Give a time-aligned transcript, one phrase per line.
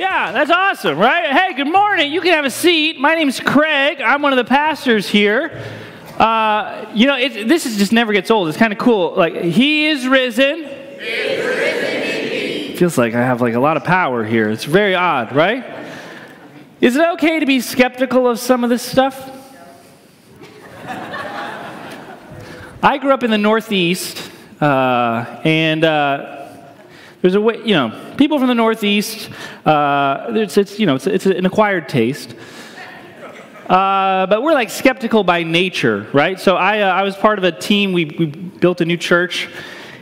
[0.00, 1.30] Yeah, that's awesome, right?
[1.30, 2.10] Hey, good morning.
[2.10, 2.98] You can have a seat.
[2.98, 4.00] My name's Craig.
[4.00, 5.62] I'm one of the pastors here.
[6.18, 8.48] Uh, you know, it, this is just never gets old.
[8.48, 9.14] It's kind of cool.
[9.14, 10.64] Like, He is risen.
[10.64, 14.48] He is risen Feels like I have like a lot of power here.
[14.48, 15.66] It's very odd, right?
[16.80, 19.30] Is it okay to be skeptical of some of this stuff?
[22.82, 24.30] I grew up in the Northeast,
[24.62, 26.39] uh, and uh,
[27.22, 29.30] there's a way, you know, people from the Northeast,
[29.66, 32.34] uh, it's, it's, you know, it's, it's an acquired taste.
[33.68, 36.40] Uh, but we're like skeptical by nature, right?
[36.40, 37.92] So I, uh, I was part of a team.
[37.92, 39.48] We, we built a new church.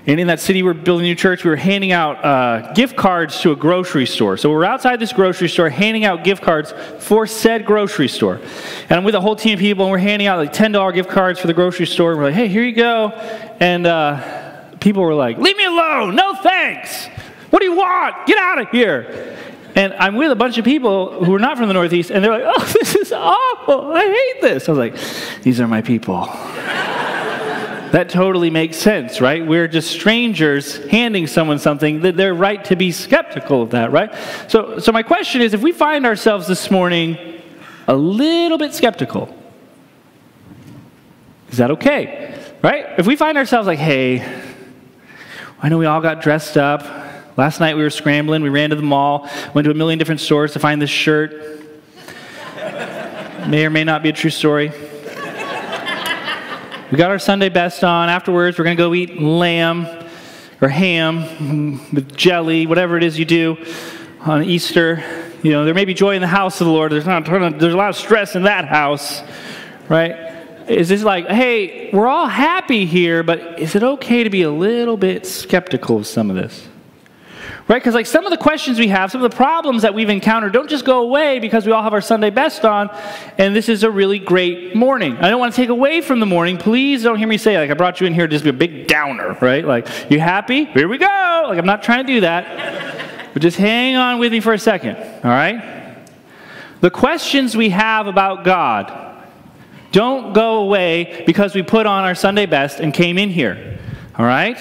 [0.06, 1.44] And in that city, we're building a new church.
[1.44, 4.38] We were handing out uh, gift cards to a grocery store.
[4.38, 8.40] So we're outside this grocery store handing out gift cards for said grocery store.
[8.88, 11.10] And I'm with a whole team of people, and we're handing out like $10 gift
[11.10, 12.12] cards for the grocery store.
[12.12, 13.10] And we're like, hey, here you go.
[13.60, 14.47] And uh,
[14.80, 16.14] people were like, Leave me alone.
[16.14, 17.06] No thanks.
[17.50, 18.26] What do you want?
[18.26, 19.36] Get out of here.
[19.74, 22.32] And I'm with a bunch of people who are not from the Northeast, and they're
[22.32, 23.92] like, Oh, this is awful.
[23.92, 24.68] I hate this.
[24.68, 26.26] I was like, These are my people.
[27.92, 29.46] that totally makes sense, right?
[29.46, 34.14] We're just strangers handing someone something that they're right to be skeptical of that, right?
[34.48, 37.40] So, so my question is if we find ourselves this morning
[37.86, 39.34] a little bit skeptical,
[41.50, 42.34] is that okay?
[42.62, 42.98] Right?
[42.98, 44.18] If we find ourselves like, hey,
[45.60, 46.82] I know we all got dressed up.
[47.36, 48.42] Last night we were scrambling.
[48.42, 51.32] We ran to the mall, went to a million different stores to find this shirt.
[53.48, 54.70] may or may not be a true story.
[56.90, 58.08] We got our Sunday best on.
[58.08, 59.88] Afterwards, we're going to go eat lamb
[60.60, 63.56] or ham with jelly, whatever it is you do
[64.20, 65.02] on Easter.
[65.42, 66.92] You know, there may be joy in the house of the Lord.
[66.92, 69.22] There's not there's a lot of stress in that house,
[69.88, 70.27] right?
[70.68, 74.50] Is this like, hey, we're all happy here, but is it okay to be a
[74.50, 76.66] little bit skeptical of some of this?
[77.66, 77.76] Right?
[77.76, 80.54] Because, like, some of the questions we have, some of the problems that we've encountered
[80.54, 82.88] don't just go away because we all have our Sunday best on,
[83.36, 85.18] and this is a really great morning.
[85.18, 86.56] I don't want to take away from the morning.
[86.56, 88.54] Please don't hear me say, like, I brought you in here to just be a
[88.54, 89.62] big downer, right?
[89.62, 90.64] Like, you happy?
[90.64, 91.44] Here we go.
[91.48, 93.34] Like, I'm not trying to do that.
[93.34, 95.98] But just hang on with me for a second, all right?
[96.80, 99.07] The questions we have about God,
[99.92, 103.78] don't go away because we put on our Sunday best and came in here.
[104.16, 104.58] All right?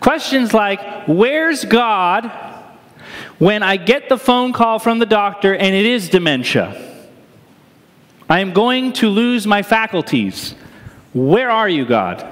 [0.00, 2.30] Questions like, Where's God
[3.38, 6.80] when I get the phone call from the doctor and it is dementia?
[8.28, 10.54] I am going to lose my faculties.
[11.12, 12.26] Where are you, God?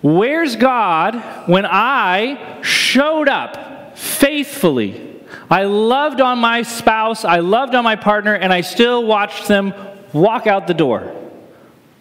[0.00, 5.20] Where's God when I showed up faithfully?
[5.50, 9.74] I loved on my spouse, I loved on my partner, and I still watched them
[10.12, 11.14] walk out the door.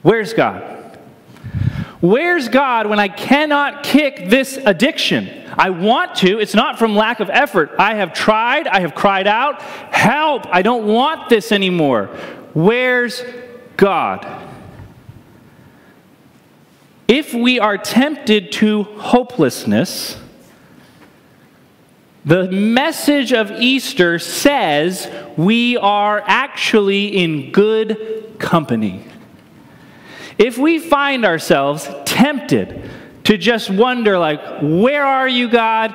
[0.01, 0.79] Where's God?
[2.01, 5.29] Where's God when I cannot kick this addiction?
[5.57, 6.39] I want to.
[6.39, 7.71] It's not from lack of effort.
[7.77, 8.67] I have tried.
[8.67, 10.47] I have cried out, Help!
[10.47, 12.07] I don't want this anymore.
[12.53, 13.23] Where's
[13.77, 14.25] God?
[17.07, 20.17] If we are tempted to hopelessness,
[22.23, 29.05] the message of Easter says we are actually in good company.
[30.37, 32.89] If we find ourselves tempted
[33.23, 35.91] to just wonder, like, where are you, God?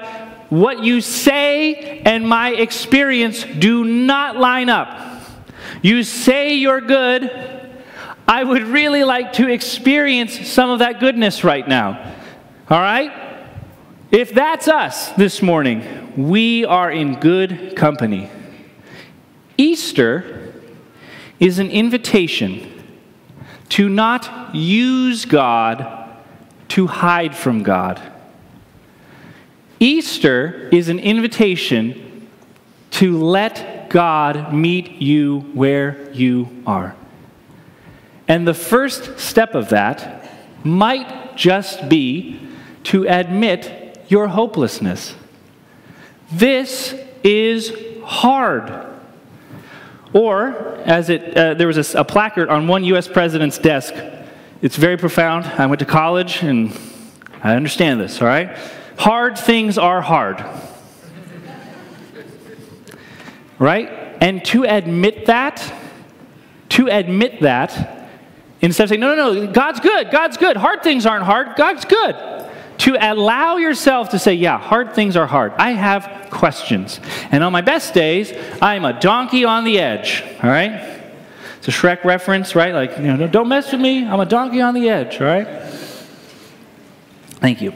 [0.48, 5.20] What you say and my experience do not line up.
[5.82, 7.30] You say you're good.
[8.28, 12.14] I would really like to experience some of that goodness right now.
[12.68, 13.25] All right?
[14.12, 18.30] If that's us this morning, we are in good company.
[19.58, 20.54] Easter
[21.40, 22.84] is an invitation
[23.70, 26.08] to not use God
[26.68, 28.00] to hide from God.
[29.80, 32.28] Easter is an invitation
[32.92, 36.94] to let God meet you where you are.
[38.28, 40.30] And the first step of that
[40.64, 42.40] might just be
[42.84, 45.14] to admit your hopelessness.
[46.32, 47.72] This is
[48.04, 48.86] hard.
[50.12, 53.08] Or, as it, uh, there was a, a placard on one U.S.
[53.08, 53.94] president's desk.
[54.62, 55.44] It's very profound.
[55.44, 56.76] I went to college and
[57.42, 58.56] I understand this, all right?
[58.98, 60.44] Hard things are hard.
[63.58, 63.88] right?
[64.20, 65.74] And to admit that,
[66.70, 68.08] to admit that,
[68.60, 71.84] instead of saying, no, no, no, God's good, God's good, hard things aren't hard, God's
[71.84, 72.35] good
[72.78, 75.52] to allow yourself to say, yeah, hard things are hard.
[75.56, 77.00] I have questions.
[77.30, 81.02] And on my best days, I'm a donkey on the edge, all right?
[81.58, 82.74] It's a Shrek reference, right?
[82.74, 84.06] Like, you know, don't mess with me.
[84.06, 85.46] I'm a donkey on the edge, all right?
[87.40, 87.72] Thank you.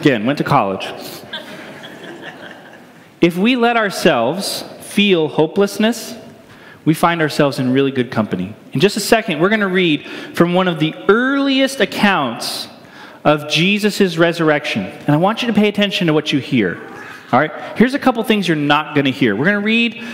[0.00, 0.86] Again, went to college.
[3.20, 6.14] If we let ourselves feel hopelessness,
[6.84, 8.54] we find ourselves in really good company.
[8.74, 12.68] In just a second, we're going to read from one of the earliest accounts
[13.24, 14.84] of Jesus' resurrection.
[14.84, 16.80] And I want you to pay attention to what you hear.
[17.32, 17.50] All right?
[17.76, 19.34] Here's a couple things you're not going to hear.
[19.34, 20.04] We're going to read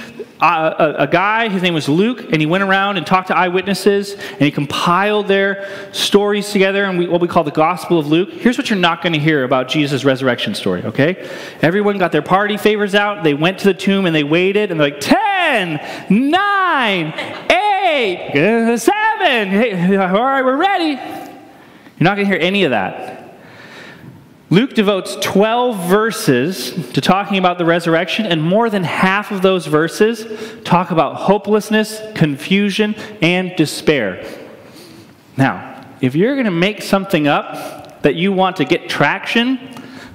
[0.40, 3.36] uh, a, a, guy, his name was Luke, and he went around and talked to
[3.36, 8.30] eyewitnesses, and he compiled their stories together in what we call the Gospel of Luke.
[8.32, 11.28] Here's what you're not going to hear about Jesus' resurrection story, okay?
[11.60, 13.22] Everyone got their party favors out.
[13.22, 17.14] They went to the tomb and they waited, and they're like, 10, 9,
[17.50, 19.48] 8, 7.
[19.50, 21.29] Hey, all right, we're ready.
[22.00, 23.34] You're not going to hear any of that.
[24.48, 29.66] Luke devotes 12 verses to talking about the resurrection, and more than half of those
[29.66, 30.26] verses
[30.64, 34.26] talk about hopelessness, confusion, and despair.
[35.36, 39.58] Now, if you're going to make something up that you want to get traction,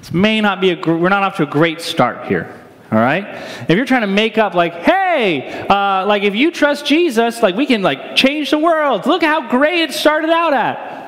[0.00, 2.52] this may not be a, we're not off to a great start here.
[2.90, 3.24] All right?
[3.70, 7.54] If you're trying to make up, like, hey, uh, like if you trust Jesus, like
[7.54, 9.06] we can like change the world.
[9.06, 11.05] Look how great it started out at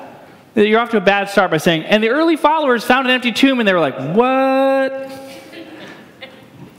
[0.62, 3.32] you're off to a bad start by saying, and the early followers found an empty
[3.32, 5.10] tomb and they were like, what?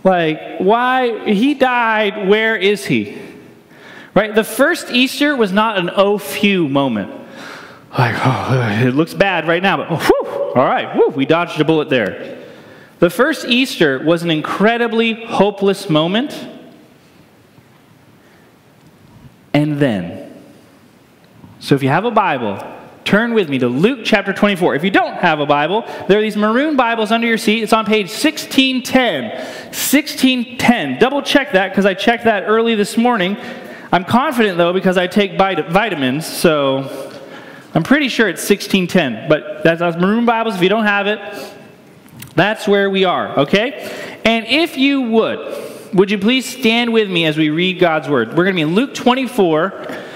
[0.04, 1.32] like, why?
[1.32, 2.28] He died.
[2.28, 3.18] Where is he?
[4.14, 4.36] Right?
[4.36, 7.12] The first Easter was not an oh phew moment.
[7.98, 11.60] Like, oh, it looks bad right now, but oh, whew, all right, whew, we dodged
[11.60, 12.46] a bullet there.
[13.00, 16.48] The first Easter was an incredibly hopeless moment.
[19.54, 20.44] And then,
[21.60, 22.64] so if you have a Bible,
[23.10, 24.76] Turn with me to Luke chapter 24.
[24.76, 27.64] If you don't have a Bible, there are these maroon Bibles under your seat.
[27.64, 29.32] It's on page 1610.
[29.32, 31.00] 1610.
[31.00, 33.36] Double check that because I checked that early this morning.
[33.92, 37.18] I'm confident though because I take vitamins, so
[37.74, 39.28] I'm pretty sure it's 1610.
[39.28, 40.54] But that's, that's maroon Bibles.
[40.54, 41.20] If you don't have it,
[42.36, 44.20] that's where we are, okay?
[44.24, 48.38] And if you would, would you please stand with me as we read God's word?
[48.38, 50.09] We're going to be in Luke 24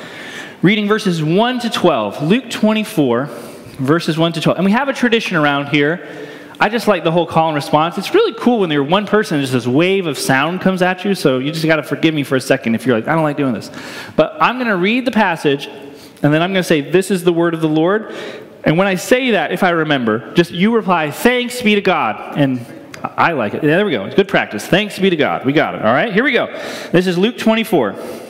[0.63, 2.23] reading verses 1 to 12.
[2.23, 4.57] Luke 24, verses 1 to 12.
[4.57, 6.29] And we have a tradition around here.
[6.57, 7.97] I just like the whole call and response.
[7.97, 11.15] It's really cool when you're one person just this wave of sound comes at you.
[11.15, 13.23] So you just got to forgive me for a second if you're like, I don't
[13.23, 13.69] like doing this.
[14.15, 17.25] But I'm going to read the passage, and then I'm going to say, This is
[17.25, 18.15] the word of the Lord.
[18.63, 22.37] And when I say that, if I remember, just you reply, Thanks be to God.
[22.37, 22.65] And
[23.03, 23.61] I like it.
[23.61, 24.05] There we go.
[24.05, 24.65] It's good practice.
[24.65, 25.43] Thanks be to God.
[25.43, 25.81] We got it.
[25.81, 26.47] All right, here we go.
[26.93, 28.22] This is Luke 24.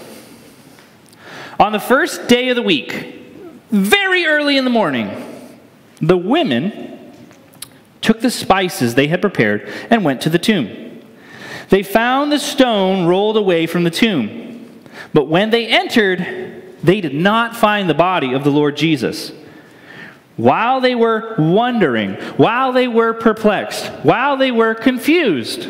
[1.60, 3.22] On the first day of the week,
[3.70, 5.12] very early in the morning,
[6.02, 7.14] the women
[8.02, 11.02] took the spices they had prepared and went to the tomb.
[11.70, 14.82] They found the stone rolled away from the tomb.
[15.14, 19.32] But when they entered, they did not find the body of the Lord Jesus.
[20.36, 25.70] While they were wondering, while they were perplexed, while they were confused,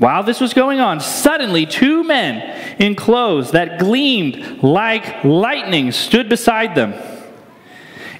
[0.00, 2.40] while this was going on, suddenly two men
[2.78, 6.94] in clothes that gleamed like lightning stood beside them.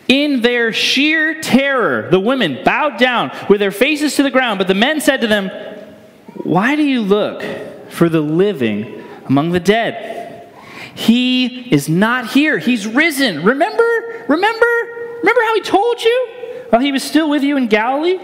[0.06, 4.69] In their sheer terror, the women bowed down with their faces to the ground, but
[4.69, 5.49] the men said to them,
[6.44, 7.43] Why do you look
[7.88, 10.50] for the living among the dead?
[10.94, 13.43] He is not here, he's risen.
[13.43, 14.27] Remember?
[14.29, 14.67] Remember?
[15.21, 16.29] Remember how he told you
[16.69, 18.19] while he was still with you in Galilee?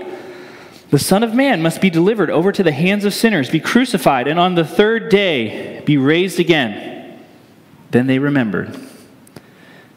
[0.97, 4.27] The Son of Man must be delivered over to the hands of sinners, be crucified,
[4.27, 7.21] and on the third day be raised again.
[7.91, 8.75] Then they remembered.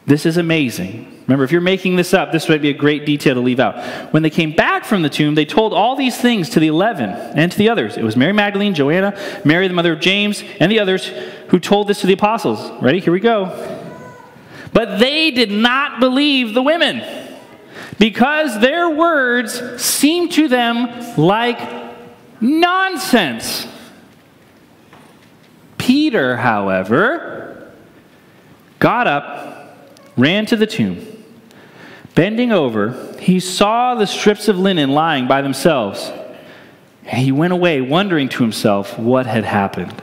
[0.04, 1.22] This is amazing.
[1.22, 4.12] Remember, if you're making this up, this might be a great detail to leave out.
[4.12, 7.08] When they came back from the tomb, they told all these things to the eleven
[7.08, 7.96] and to the others.
[7.96, 11.06] It was Mary Magdalene, Joanna, Mary, the mother of James, and the others
[11.48, 12.60] who told this to the apostles.
[12.82, 13.00] Ready?
[13.00, 13.46] Here we go.
[14.74, 16.98] But they did not believe the women
[18.00, 21.60] because their words seemed to them like
[22.40, 23.66] nonsense.
[25.76, 27.70] Peter, however,
[28.78, 29.76] got up,
[30.16, 31.06] ran to the tomb.
[32.14, 36.10] Bending over, he saw the strips of linen lying by themselves.
[37.04, 40.02] And he went away, wondering to himself what had happened.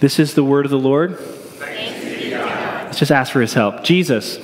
[0.00, 1.16] This is the word of the Lord.
[1.60, 3.84] Let's just ask for his help.
[3.84, 4.40] Jesus,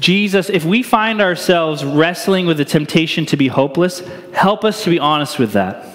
[0.00, 4.00] Jesus, if we find ourselves wrestling with the temptation to be hopeless,
[4.32, 5.86] help us to be honest with that.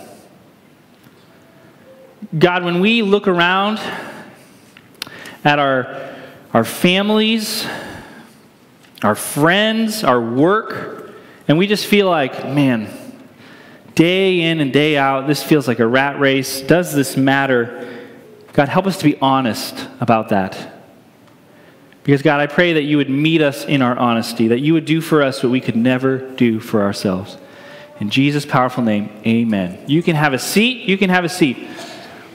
[2.38, 3.80] God, when we look around
[5.44, 6.16] at our,
[6.54, 7.66] our families,
[9.02, 11.12] our friends, our work,
[11.48, 12.90] and we just feel like, man,
[13.96, 16.62] day in and day out, this feels like a rat race.
[16.62, 18.06] Does this matter?
[18.54, 20.75] God, help us to be honest about that.
[22.06, 24.86] Because, God, I pray that you would meet us in our honesty, that you would
[24.86, 27.36] do for us what we could never do for ourselves.
[28.00, 29.80] In Jesus' powerful name, amen.
[29.88, 30.88] You can have a seat.
[30.88, 31.58] You can have a seat.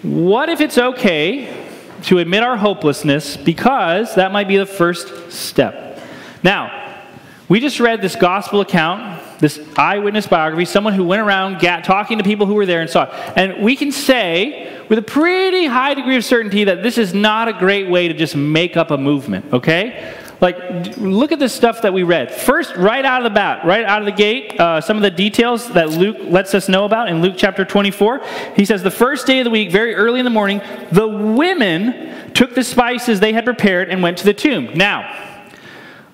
[0.02, 1.68] What if it's okay
[2.04, 6.00] to admit our hopelessness because that might be the first step?
[6.42, 7.04] Now,
[7.48, 12.25] we just read this gospel account, this eyewitness biography, someone who went around talking to
[12.25, 13.11] people who were there and saw it.
[13.37, 17.49] And we can say with a pretty high degree of certainty that this is not
[17.49, 20.14] a great way to just make up a movement, okay?
[20.40, 22.32] Like, look at the stuff that we read.
[22.35, 25.11] First, right out of the bat, right out of the gate, uh, some of the
[25.11, 28.23] details that Luke lets us know about in Luke chapter 24.
[28.56, 32.32] He says, The first day of the week, very early in the morning, the women
[32.32, 34.70] took the spices they had prepared and went to the tomb.
[34.75, 35.29] Now,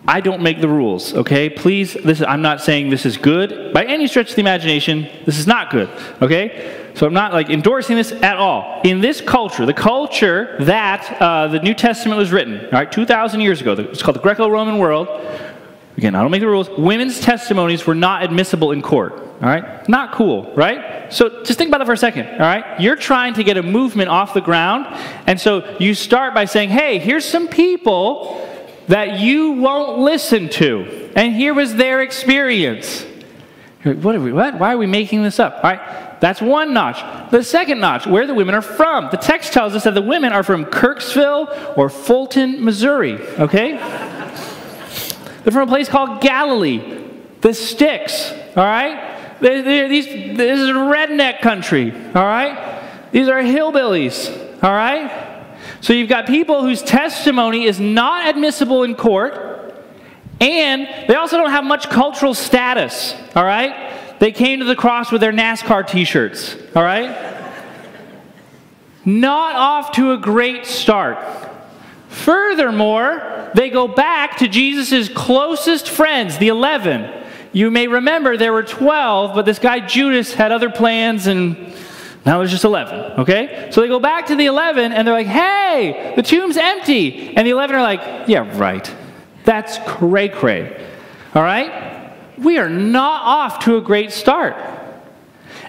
[0.08, 1.50] I don't make the rules, okay?
[1.50, 5.08] Please, this, I'm not saying this is good by any stretch of the imagination.
[5.24, 5.88] This is not good,
[6.22, 6.90] okay?
[6.94, 8.80] So I'm not like endorsing this at all.
[8.84, 13.40] In this culture, the culture that uh, the New Testament was written, all right, 2,000
[13.40, 15.08] years ago, it's called the Greco-Roman world.
[15.96, 16.70] Again, I don't make the rules.
[16.70, 19.14] Women's testimonies were not admissible in court.
[19.14, 21.12] All right, not cool, right?
[21.12, 22.28] So just think about that for a second.
[22.28, 24.86] All right, you're trying to get a movement off the ground,
[25.26, 28.42] and so you start by saying, "Hey, here's some people
[28.88, 33.04] that you won't listen to, and here was their experience."
[33.82, 34.32] What are we?
[34.32, 34.58] What?
[34.58, 35.56] Why are we making this up?
[35.62, 36.06] All right.
[36.20, 37.30] That's one notch.
[37.30, 39.08] The second notch, where the women are from.
[39.10, 43.72] The text tells us that the women are from Kirksville or Fulton, Missouri, okay?
[45.42, 47.10] They're from a place called Galilee,
[47.42, 49.38] the Sticks, all right?
[49.40, 53.10] They're, they're, these, this is redneck country, all right?
[53.12, 55.25] These are hillbillies, all right?
[55.80, 59.74] So you've got people whose testimony is not admissible in court,
[60.40, 64.18] and they also don't have much cultural status, all right?
[64.18, 67.34] They came to the cross with their NASCAR t shirts, all right?
[69.04, 71.18] Not off to a great start.
[72.08, 77.24] Furthermore, they go back to Jesus' closest friends, the 11.
[77.52, 81.72] You may remember there were 12, but this guy Judas had other plans and
[82.26, 83.68] now there's just 11, okay?
[83.70, 87.34] So they go back to the 11 and they're like, hey, the tomb's empty.
[87.36, 88.92] And the 11 are like, yeah, right.
[89.44, 90.84] That's cray cray,
[91.34, 91.86] all right?
[92.38, 94.54] we are not off to a great start.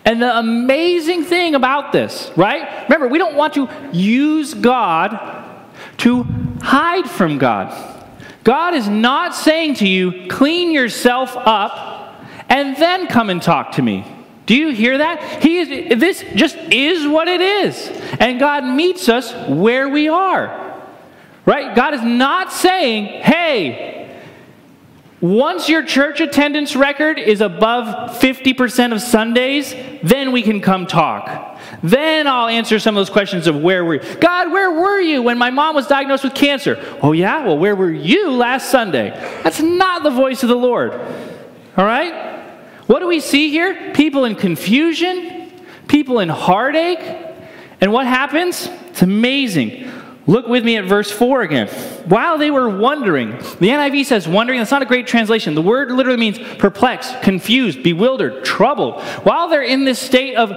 [0.05, 2.83] And the amazing thing about this, right?
[2.83, 5.65] Remember, we don't want to use God
[5.97, 6.23] to
[6.61, 7.95] hide from God.
[8.43, 13.81] God is not saying to you, clean yourself up and then come and talk to
[13.81, 14.05] me.
[14.47, 15.43] Do you hear that?
[15.43, 17.89] He is, this just is what it is.
[18.19, 20.81] And God meets us where we are.
[21.45, 21.75] Right?
[21.75, 24.17] God is not saying, hey,
[25.19, 31.59] once your church attendance record is above 50% of Sundays, then we can come talk.
[31.83, 34.15] Then I'll answer some of those questions of where were you?
[34.19, 36.77] God, where were you when my mom was diagnosed with cancer?
[37.01, 37.43] Oh, yeah?
[37.45, 39.09] Well, where were you last Sunday?
[39.43, 40.93] That's not the voice of the Lord.
[40.93, 42.36] All right?
[42.87, 43.93] What do we see here?
[43.93, 45.51] People in confusion,
[45.87, 46.99] people in heartache.
[47.79, 48.67] And what happens?
[48.87, 49.91] It's amazing.
[50.25, 51.67] Look with me at verse 4 again.
[52.05, 55.55] While they were wondering, the NIV says wondering, that's not a great translation.
[55.55, 59.01] The word literally means perplexed, confused, bewildered, troubled.
[59.23, 60.51] While they're in this state of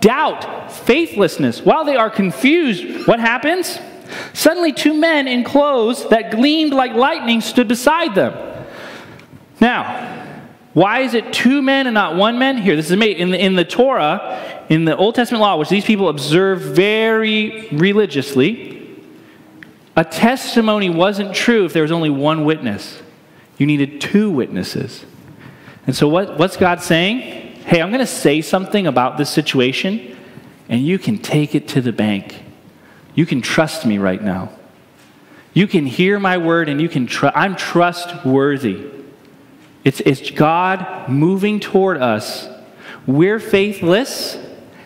[0.00, 3.80] doubt, faithlessness, while they are confused, what happens?
[4.32, 8.32] Suddenly, two men in clothes that gleamed like lightning stood beside them.
[9.60, 10.15] Now,
[10.76, 12.58] why is it two men and not one man?
[12.58, 15.70] Here, this is made in the, in the Torah, in the Old Testament law, which
[15.70, 18.76] these people observe very religiously
[19.96, 23.02] a testimony wasn't true if there was only one witness.
[23.56, 25.06] You needed two witnesses.
[25.86, 27.20] And so, what, what's God saying?
[27.64, 30.14] Hey, I'm going to say something about this situation,
[30.68, 32.42] and you can take it to the bank.
[33.14, 34.50] You can trust me right now.
[35.54, 37.34] You can hear my word, and you can trust.
[37.34, 38.90] I'm trustworthy.
[39.86, 42.48] It's, it's God moving toward us.
[43.06, 44.36] We're faithless,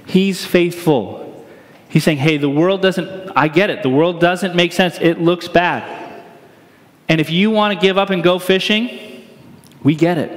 [0.05, 1.47] He's faithful.
[1.89, 4.99] He's saying, hey, the world doesn't, I get it, the world doesn't make sense.
[5.01, 6.23] It looks bad.
[7.09, 9.27] And if you want to give up and go fishing,
[9.83, 10.31] we get it.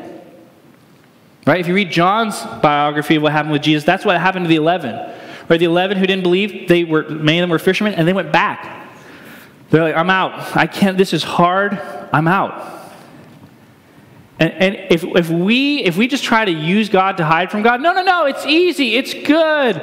[1.46, 1.60] Right?
[1.60, 4.56] If you read John's biography of what happened with Jesus, that's what happened to the
[4.56, 4.96] 11.
[5.50, 5.60] Right?
[5.60, 8.32] The 11 who didn't believe, they were, many of them were fishermen, and they went
[8.32, 8.88] back.
[9.72, 10.56] They're like, I'm out.
[10.56, 11.74] I can't, this is hard.
[12.14, 12.83] I'm out.
[14.40, 17.62] And, and if, if, we, if we just try to use God to hide from
[17.62, 18.96] God, no, no, no, it's easy.
[18.96, 19.82] It's good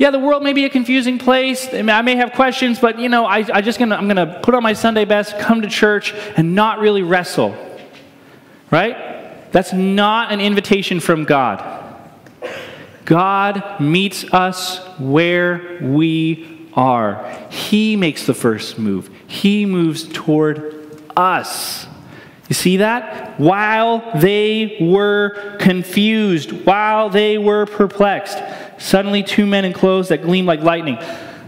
[0.00, 1.68] yeah, the world may be a confusing place.
[1.74, 4.54] I may have questions, but you know, I, I just gonna, I'm going to put
[4.54, 7.54] on my Sunday best, come to church, and not really wrestle.
[8.70, 9.52] Right?
[9.52, 11.62] That's not an invitation from God.
[13.04, 17.36] God meets us where we are.
[17.50, 21.86] He makes the first move, He moves toward us.
[22.50, 23.38] You see that?
[23.38, 28.42] While they were confused, while they were perplexed,
[28.76, 30.98] suddenly two men in clothes that gleam like lightning.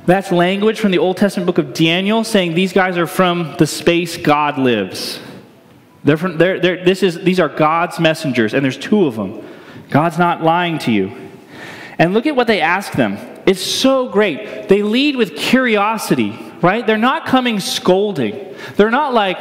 [0.06, 3.66] That's language from the Old Testament book of Daniel saying these guys are from the
[3.66, 5.18] space God lives.
[6.04, 9.44] They're from, they're, they're, this is, these are God's messengers, and there's two of them.
[9.90, 11.10] God's not lying to you.
[11.98, 13.18] And look at what they ask them.
[13.44, 14.68] It's so great.
[14.68, 16.86] They lead with curiosity, right?
[16.86, 18.54] They're not coming scolding.
[18.76, 19.38] They're not like,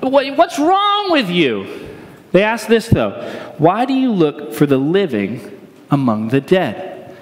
[0.00, 1.88] What's wrong with you?
[2.32, 3.10] They ask this, though
[3.58, 7.16] Why do you look for the living among the dead?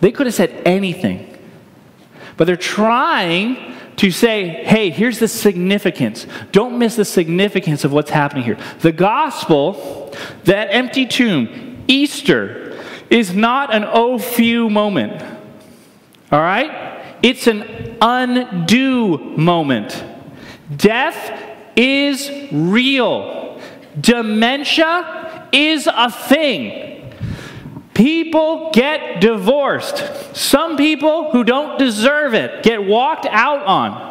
[0.00, 1.36] They could have said anything,
[2.36, 6.26] but they're trying to say, hey, here's the significance.
[6.52, 8.58] Don't miss the significance of what's happening here.
[8.80, 15.22] The gospel, that empty tomb, Easter, is not an oh phew moment.
[16.30, 17.16] All right?
[17.22, 20.04] It's an undo moment.
[20.76, 21.45] Death
[21.76, 23.60] is real.
[24.00, 27.14] Dementia is a thing.
[27.94, 30.36] People get divorced.
[30.36, 34.06] Some people who don't deserve it get walked out on.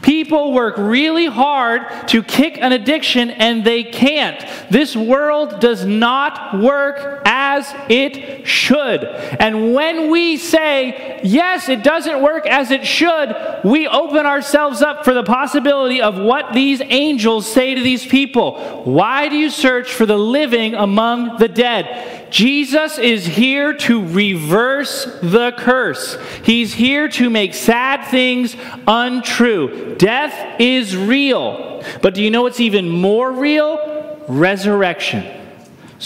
[0.00, 4.42] People work really hard to kick an addiction and they can't.
[4.70, 7.22] This world does not work
[7.56, 9.04] as it should.
[9.04, 13.34] And when we say, yes, it doesn't work as it should,
[13.64, 18.82] we open ourselves up for the possibility of what these angels say to these people.
[18.84, 22.30] Why do you search for the living among the dead?
[22.30, 26.18] Jesus is here to reverse the curse.
[26.42, 29.94] He's here to make sad things untrue.
[29.96, 31.84] Death is real.
[32.02, 34.24] But do you know what's even more real?
[34.28, 35.45] Resurrection.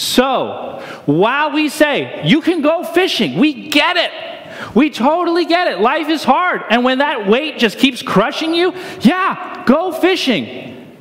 [0.00, 4.10] So, while we say, you can go fishing, we get it.
[4.74, 5.78] We totally get it.
[5.78, 6.62] Life is hard.
[6.70, 10.96] And when that weight just keeps crushing you, yeah, go fishing.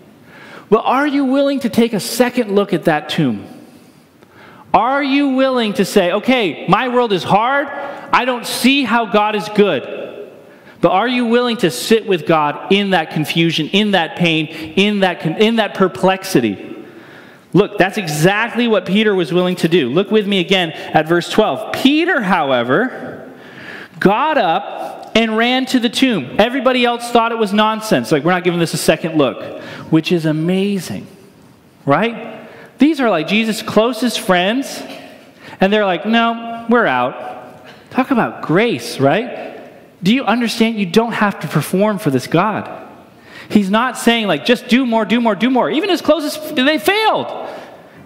[0.70, 3.48] But are you willing to take a second look at that tomb?
[4.74, 7.70] Are you willing to say, okay, my world is hard.
[7.70, 10.30] I don't see how God is good.
[10.82, 15.00] But are you willing to sit with God in that confusion, in that pain, in
[15.00, 16.70] that, in that perplexity?
[17.52, 19.90] Look, that's exactly what Peter was willing to do.
[19.90, 21.74] Look with me again at verse 12.
[21.74, 23.32] Peter, however,
[24.00, 26.36] got up and ran to the tomb.
[26.38, 28.12] Everybody else thought it was nonsense.
[28.12, 31.08] Like, we're not giving this a second look, which is amazing,
[31.86, 32.48] right?
[32.78, 34.82] These are like Jesus' closest friends,
[35.60, 37.66] and they're like, no, we're out.
[37.90, 39.60] Talk about grace, right?
[40.04, 40.78] Do you understand?
[40.78, 42.89] You don't have to perform for this God.
[43.50, 45.70] He's not saying, like, just do more, do more, do more.
[45.70, 47.50] Even his closest, they failed,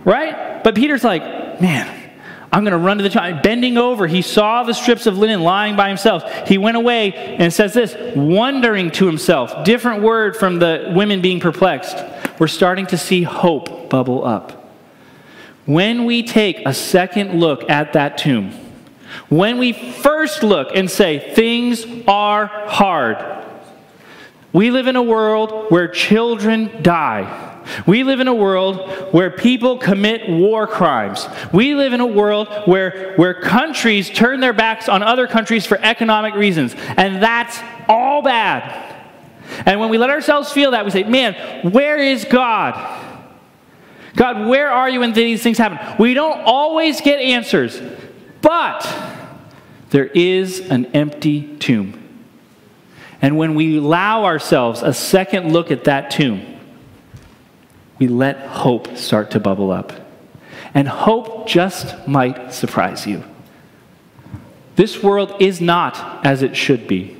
[0.05, 0.63] right?
[0.63, 1.21] But Peter's like,
[1.61, 2.11] man,
[2.51, 3.41] I'm going to run to the tomb.
[3.41, 6.23] Bending over, he saw the strips of linen lying by himself.
[6.47, 9.65] He went away and says this, wondering to himself.
[9.65, 11.97] Different word from the women being perplexed.
[12.39, 14.71] We're starting to see hope bubble up.
[15.65, 18.51] When we take a second look at that tomb,
[19.29, 23.42] when we first look and say, things are hard,
[24.53, 27.49] we live in a world where children die.
[27.87, 31.27] We live in a world where people commit war crimes.
[31.51, 35.77] We live in a world where, where countries turn their backs on other countries for
[35.81, 36.75] economic reasons.
[36.97, 38.91] And that's all bad.
[39.65, 43.01] And when we let ourselves feel that, we say, man, where is God?
[44.15, 45.95] God, where are you when these things happen?
[45.97, 47.81] We don't always get answers,
[48.41, 48.87] but
[49.89, 52.02] there is an empty tomb.
[53.23, 56.59] And when we allow ourselves a second look at that tomb,
[57.97, 59.93] we let hope start to bubble up.
[60.73, 63.23] And hope just might surprise you.
[64.75, 67.15] This world is not as it should be.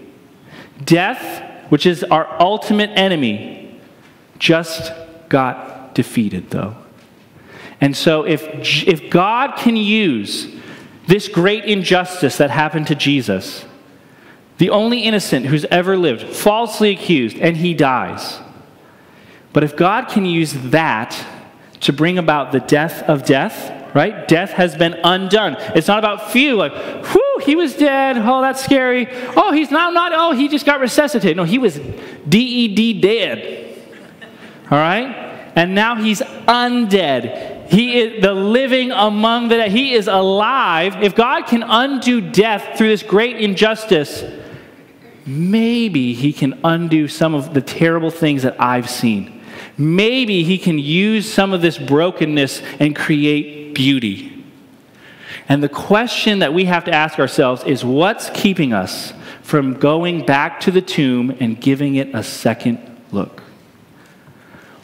[0.84, 3.80] Death, which is our ultimate enemy,
[4.40, 4.92] just
[5.30, 6.76] got defeated, though.
[7.80, 8.44] And so, if,
[8.86, 10.54] if God can use
[11.08, 13.64] this great injustice that happened to Jesus,
[14.58, 18.40] the only innocent who's ever lived, falsely accused, and he dies.
[19.52, 21.26] But if God can use that
[21.82, 24.28] to bring about the death of death, right?
[24.28, 25.56] Death has been undone.
[25.76, 26.74] It's not about phew, like,
[27.06, 28.18] whew, he was dead.
[28.18, 29.08] Oh, that's scary.
[29.36, 31.38] Oh, he's not, not, oh, he just got resuscitated.
[31.38, 31.80] No, he was
[32.28, 33.78] D E D dead.
[34.72, 35.52] All right?
[35.56, 37.70] And now he's undead.
[37.70, 39.72] He is the living among the dead.
[39.72, 41.04] He is alive.
[41.04, 44.24] If God can undo death through this great injustice,
[45.26, 49.42] maybe He can undo some of the terrible things that I've seen.
[49.78, 54.44] Maybe He can use some of this brokenness and create beauty.
[55.50, 60.26] And the question that we have to ask ourselves is what's keeping us from going
[60.26, 62.80] back to the tomb and giving it a second
[63.12, 63.42] look?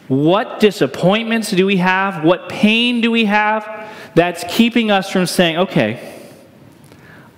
[0.08, 2.24] What disappointments do we have?
[2.24, 6.09] What pain do we have that's keeping us from saying, okay,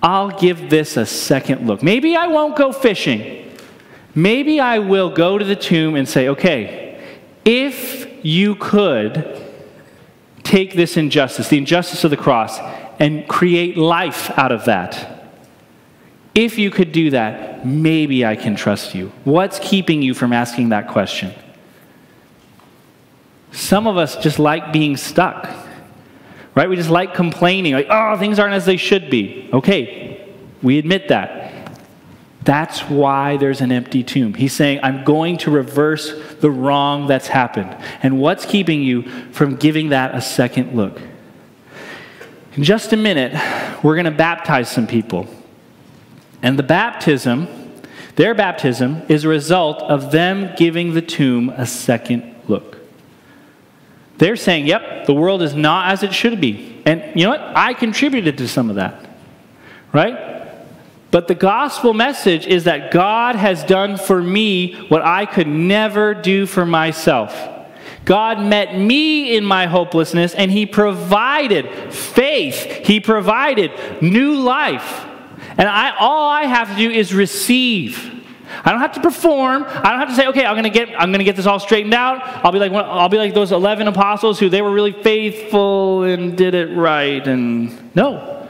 [0.03, 1.81] I'll give this a second look.
[1.81, 3.57] Maybe I won't go fishing.
[4.13, 9.41] Maybe I will go to the tomb and say, okay, if you could
[10.43, 12.59] take this injustice, the injustice of the cross,
[12.99, 15.31] and create life out of that,
[16.35, 19.11] if you could do that, maybe I can trust you.
[19.23, 21.33] What's keeping you from asking that question?
[23.51, 25.47] Some of us just like being stuck,
[26.55, 26.69] right?
[26.69, 29.49] We just like complaining, like, oh, things aren't as they should be.
[29.51, 30.27] Okay,
[30.61, 31.51] we admit that.
[32.43, 34.33] That's why there's an empty tomb.
[34.33, 37.75] He's saying, I'm going to reverse the wrong that's happened.
[38.01, 40.99] And what's keeping you from giving that a second look?
[42.55, 43.33] In just a minute,
[43.81, 45.27] we're going to baptize some people.
[46.41, 47.47] And the baptism,
[48.15, 52.77] their baptism, is a result of them giving the tomb a second look.
[54.23, 56.81] They're saying, yep, the world is not as it should be.
[56.85, 57.41] And you know what?
[57.41, 59.05] I contributed to some of that.
[59.91, 60.49] Right?
[61.11, 66.13] But the gospel message is that God has done for me what I could never
[66.13, 67.37] do for myself.
[68.05, 75.05] God met me in my hopelessness and He provided faith, He provided new life.
[75.57, 78.12] And I, all I have to do is receive.
[78.63, 79.63] I don't have to perform.
[79.67, 81.93] I don't have to say, okay, I'm gonna get, I'm gonna get this all straightened
[81.93, 82.21] out.
[82.45, 86.37] I'll be like, I'll be like those eleven apostles who they were really faithful and
[86.37, 87.25] did it right.
[87.27, 88.47] And no,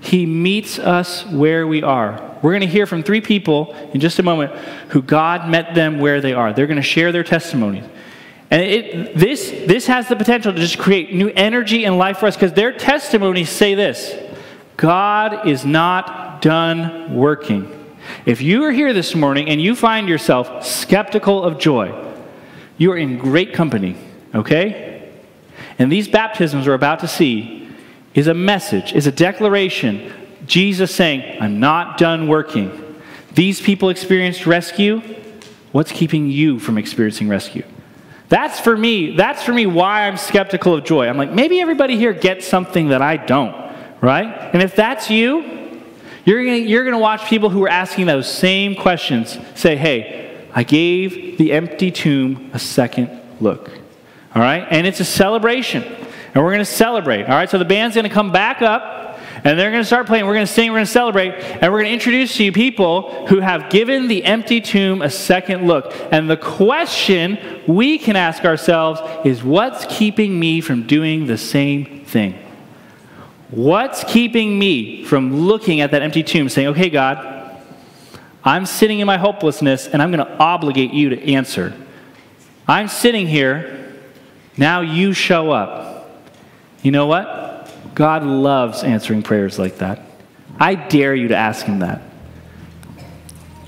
[0.00, 2.38] He meets us where we are.
[2.42, 4.52] We're gonna hear from three people in just a moment
[4.88, 6.52] who God met them where they are.
[6.52, 7.84] They're gonna share their testimonies.
[8.52, 12.26] And it, this, this has the potential to just create new energy and life for
[12.26, 14.14] us because their testimonies say this
[14.76, 17.81] God is not done working.
[18.26, 21.92] If you are here this morning and you find yourself skeptical of joy,
[22.78, 23.96] you are in great company,
[24.34, 25.10] okay?
[25.78, 27.68] And these baptisms we're about to see
[28.14, 30.12] is a message, is a declaration.
[30.46, 33.00] Jesus saying, I'm not done working.
[33.34, 35.00] These people experienced rescue.
[35.72, 37.64] What's keeping you from experiencing rescue?
[38.28, 41.06] That's for me, that's for me why I'm skeptical of joy.
[41.06, 43.54] I'm like, maybe everybody here gets something that I don't,
[44.00, 44.50] right?
[44.52, 45.61] And if that's you,
[46.24, 50.62] you're going you're to watch people who are asking those same questions say, hey, I
[50.62, 53.70] gave the empty tomb a second look.
[54.34, 54.66] All right?
[54.70, 55.82] And it's a celebration.
[55.82, 57.24] And we're going to celebrate.
[57.24, 57.50] All right?
[57.50, 60.26] So the band's going to come back up and they're going to start playing.
[60.26, 62.52] We're going to sing, we're going to celebrate, and we're going to introduce to you
[62.52, 65.92] people who have given the empty tomb a second look.
[66.12, 72.04] And the question we can ask ourselves is what's keeping me from doing the same
[72.04, 72.38] thing?
[73.52, 77.60] What's keeping me from looking at that empty tomb saying, okay, God,
[78.42, 81.74] I'm sitting in my hopelessness and I'm going to obligate you to answer?
[82.66, 83.92] I'm sitting here,
[84.56, 86.10] now you show up.
[86.82, 87.70] You know what?
[87.94, 90.00] God loves answering prayers like that.
[90.58, 92.00] I dare you to ask him that.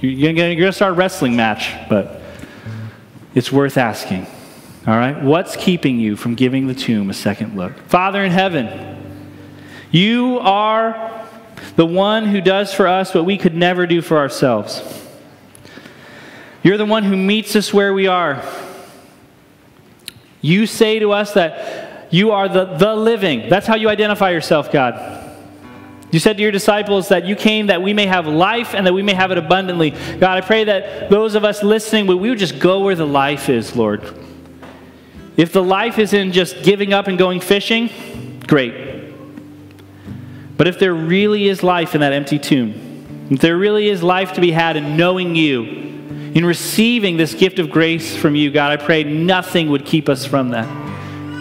[0.00, 2.22] You're going to start a wrestling match, but
[3.34, 4.26] it's worth asking.
[4.86, 5.22] All right?
[5.22, 7.76] What's keeping you from giving the tomb a second look?
[7.88, 8.93] Father in heaven,
[9.94, 11.24] you are
[11.76, 14.83] the one who does for us what we could never do for ourselves.
[16.64, 18.42] You're the one who meets us where we are.
[20.40, 23.48] You say to us that you are the, the living.
[23.48, 25.24] That's how you identify yourself, God.
[26.11, 28.94] You said to your disciples that you came that we may have life and that
[28.94, 29.90] we may have it abundantly.
[29.90, 33.48] God, I pray that those of us listening, we would just go where the life
[33.48, 34.02] is, Lord.
[35.37, 38.93] If the life is in just giving up and going fishing, great.
[40.56, 44.34] But if there really is life in that empty tomb, if there really is life
[44.34, 48.72] to be had in knowing you, in receiving this gift of grace from you, God,
[48.72, 50.66] I pray nothing would keep us from that.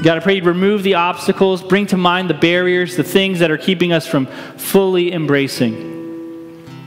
[0.03, 3.51] God, I pray you'd remove the obstacles, bring to mind the barriers, the things that
[3.51, 5.93] are keeping us from fully embracing.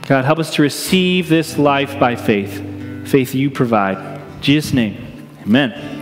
[0.07, 3.97] God, help us to receive this life by faith, faith you provide.
[3.97, 5.96] In Jesus' name, amen.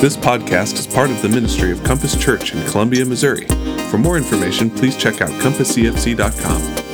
[0.00, 3.46] This podcast is part of the ministry of Compass Church in Columbia, Missouri.
[3.90, 6.87] For more information, please check out compasscfc.com.